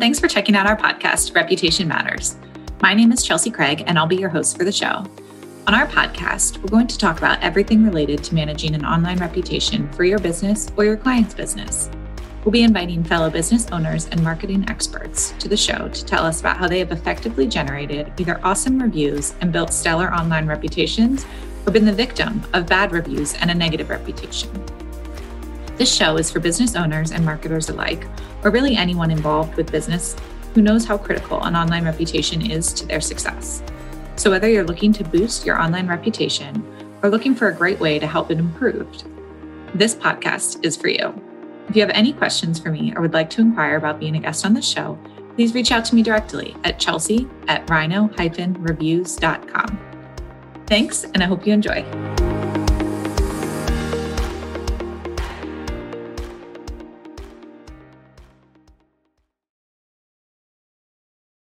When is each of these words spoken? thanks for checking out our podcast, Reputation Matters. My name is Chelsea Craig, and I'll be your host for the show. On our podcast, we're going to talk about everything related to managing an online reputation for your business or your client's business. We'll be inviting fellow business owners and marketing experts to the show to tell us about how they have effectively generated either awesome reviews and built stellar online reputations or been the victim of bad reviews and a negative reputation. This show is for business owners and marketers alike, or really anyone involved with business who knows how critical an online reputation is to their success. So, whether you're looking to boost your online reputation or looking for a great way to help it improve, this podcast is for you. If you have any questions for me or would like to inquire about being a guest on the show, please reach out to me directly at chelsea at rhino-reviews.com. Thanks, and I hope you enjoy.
thanks 0.00 0.20
for 0.20 0.28
checking 0.28 0.54
out 0.54 0.68
our 0.68 0.76
podcast, 0.76 1.34
Reputation 1.34 1.88
Matters. 1.88 2.36
My 2.82 2.94
name 2.94 3.10
is 3.10 3.24
Chelsea 3.24 3.50
Craig, 3.50 3.82
and 3.84 3.98
I'll 3.98 4.06
be 4.06 4.14
your 4.14 4.28
host 4.28 4.56
for 4.56 4.62
the 4.62 4.70
show. 4.70 5.04
On 5.66 5.74
our 5.74 5.88
podcast, 5.88 6.58
we're 6.58 6.68
going 6.68 6.86
to 6.86 6.96
talk 6.96 7.18
about 7.18 7.42
everything 7.42 7.82
related 7.82 8.22
to 8.22 8.34
managing 8.36 8.76
an 8.76 8.84
online 8.84 9.18
reputation 9.18 9.90
for 9.90 10.04
your 10.04 10.20
business 10.20 10.70
or 10.76 10.84
your 10.84 10.96
client's 10.96 11.34
business. 11.34 11.90
We'll 12.44 12.52
be 12.52 12.62
inviting 12.62 13.02
fellow 13.02 13.28
business 13.28 13.66
owners 13.72 14.06
and 14.06 14.22
marketing 14.22 14.66
experts 14.68 15.34
to 15.40 15.48
the 15.48 15.56
show 15.56 15.88
to 15.88 16.04
tell 16.04 16.24
us 16.24 16.38
about 16.38 16.56
how 16.56 16.68
they 16.68 16.78
have 16.78 16.92
effectively 16.92 17.48
generated 17.48 18.12
either 18.18 18.38
awesome 18.44 18.80
reviews 18.80 19.34
and 19.40 19.50
built 19.52 19.72
stellar 19.72 20.14
online 20.14 20.46
reputations 20.46 21.26
or 21.66 21.72
been 21.72 21.86
the 21.86 21.92
victim 21.92 22.40
of 22.52 22.66
bad 22.66 22.92
reviews 22.92 23.34
and 23.34 23.50
a 23.50 23.54
negative 23.54 23.90
reputation. 23.90 24.48
This 25.80 25.96
show 25.96 26.18
is 26.18 26.30
for 26.30 26.40
business 26.40 26.76
owners 26.76 27.10
and 27.10 27.24
marketers 27.24 27.70
alike, 27.70 28.06
or 28.44 28.50
really 28.50 28.76
anyone 28.76 29.10
involved 29.10 29.56
with 29.56 29.72
business 29.72 30.14
who 30.52 30.60
knows 30.60 30.84
how 30.84 30.98
critical 30.98 31.42
an 31.42 31.56
online 31.56 31.86
reputation 31.86 32.44
is 32.44 32.74
to 32.74 32.84
their 32.84 33.00
success. 33.00 33.62
So, 34.16 34.30
whether 34.30 34.46
you're 34.46 34.62
looking 34.62 34.92
to 34.92 35.04
boost 35.04 35.46
your 35.46 35.58
online 35.58 35.88
reputation 35.88 36.62
or 37.02 37.08
looking 37.08 37.34
for 37.34 37.48
a 37.48 37.54
great 37.54 37.80
way 37.80 37.98
to 37.98 38.06
help 38.06 38.30
it 38.30 38.36
improve, 38.36 38.86
this 39.74 39.94
podcast 39.94 40.62
is 40.62 40.76
for 40.76 40.88
you. 40.88 41.18
If 41.70 41.76
you 41.76 41.80
have 41.80 41.92
any 41.94 42.12
questions 42.12 42.58
for 42.58 42.70
me 42.70 42.92
or 42.94 43.00
would 43.00 43.14
like 43.14 43.30
to 43.30 43.40
inquire 43.40 43.76
about 43.76 43.98
being 43.98 44.16
a 44.16 44.20
guest 44.20 44.44
on 44.44 44.52
the 44.52 44.60
show, 44.60 44.98
please 45.34 45.54
reach 45.54 45.72
out 45.72 45.86
to 45.86 45.94
me 45.94 46.02
directly 46.02 46.54
at 46.62 46.78
chelsea 46.78 47.26
at 47.48 47.70
rhino-reviews.com. 47.70 49.80
Thanks, 50.66 51.04
and 51.04 51.22
I 51.22 51.26
hope 51.26 51.46
you 51.46 51.54
enjoy. 51.54 52.29